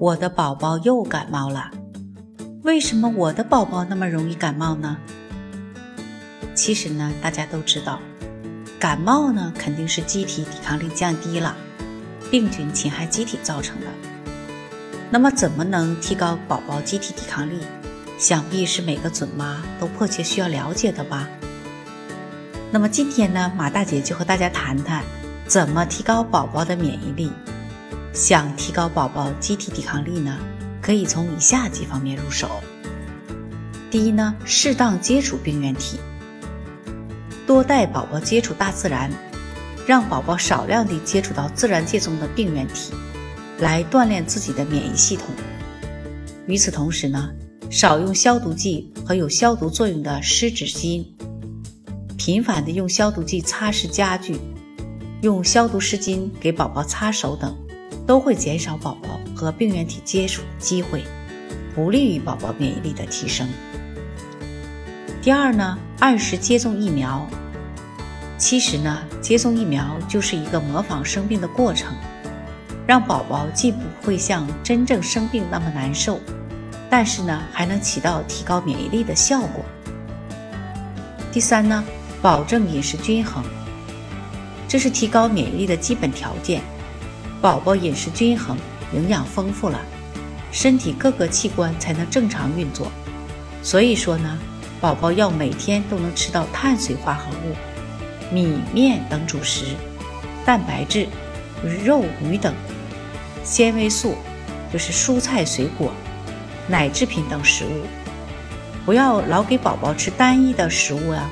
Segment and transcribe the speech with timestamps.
[0.00, 1.70] 我的宝宝又感冒了，
[2.62, 4.96] 为什么我的宝宝那么容易感冒呢？
[6.54, 8.00] 其实呢，大家都知道，
[8.78, 11.54] 感冒呢肯定是机体抵抗力降低了，
[12.28, 13.86] 病菌侵害机体造成的。
[15.10, 17.60] 那么，怎么能提高宝宝机体抵抗力？
[18.18, 21.28] 想必是每个准妈都迫切需要了解的吧。
[22.72, 25.04] 那么今天呢，马大姐就和大家谈谈
[25.46, 27.30] 怎么提高宝宝的免疫力。
[28.14, 30.38] 想提高宝宝机体抵抗力呢，
[30.80, 32.48] 可以从以下几方面入手。
[33.90, 35.98] 第一呢，适当接触病原体，
[37.44, 39.10] 多带宝宝接触大自然，
[39.84, 42.92] 让宝宝少量地接触到自然界中的病原体，
[43.58, 45.26] 来锻炼自己的免疫系统。
[46.46, 47.30] 与此同时呢，
[47.68, 51.04] 少用消毒剂和有消毒作用的湿纸巾，
[52.16, 54.38] 频繁地用消毒剂擦拭家具，
[55.22, 57.56] 用消毒湿巾给宝宝擦手等。
[58.06, 61.04] 都会减少宝宝和病原体接触的机会，
[61.74, 63.48] 不利于宝宝免疫力的提升。
[65.22, 67.26] 第二呢，按时接种疫苗。
[68.36, 71.94] 其实呢，接种疫苗就是一个模仿生病的过程，
[72.86, 76.20] 让宝宝既不会像真正生病那么难受，
[76.90, 79.64] 但是呢，还能起到提高免疫力的效果。
[81.32, 81.82] 第三呢，
[82.20, 83.42] 保证饮食均衡，
[84.68, 86.60] 这是提高免疫力的基本条件。
[87.44, 88.56] 宝宝饮食均衡，
[88.94, 89.78] 营养丰富了，
[90.50, 92.90] 身体各个器官才能正常运作。
[93.62, 94.38] 所以说呢，
[94.80, 97.54] 宝宝要每天都能吃到碳水化合物、
[98.34, 99.66] 米面等主食，
[100.46, 101.06] 蛋白质
[101.84, 102.54] 肉鱼等，
[103.44, 104.14] 纤维素
[104.72, 105.92] 就是蔬菜水果、
[106.66, 107.84] 奶制品等食物，
[108.86, 111.28] 不要老给宝宝吃单一的食物啊。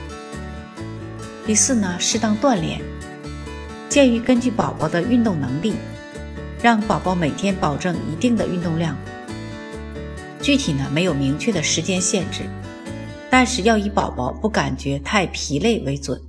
[1.47, 2.83] 第四呢，适当锻炼，
[3.89, 5.75] 建议根据宝宝的运动能力。
[6.62, 8.97] 让宝宝每天保证一定的运动量，
[10.41, 12.45] 具体呢没有明确的时间限制，
[13.28, 16.22] 但是要以宝宝不感觉太疲累为准。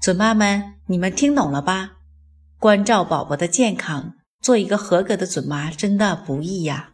[0.00, 1.94] 准妈们，你们听懂了吧？
[2.60, 6.90] 关照宝宝的健康，做一个合格的准妈真的不易呀。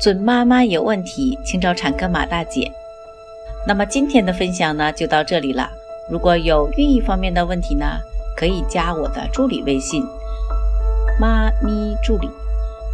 [0.00, 2.72] 准妈妈有问题，请找产科马大姐。
[3.68, 5.70] 那么今天的分享呢就到这里了。
[6.10, 8.00] 如果有孕育方面的问题呢，
[8.40, 10.02] 可以加我的助理微信。
[11.20, 12.30] 妈咪助理，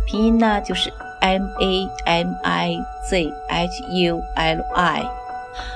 [0.04, 5.08] 拼音呢就是 M A M I Z H U L I。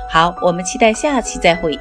[0.08, 1.78] 好，我们期待下期再会。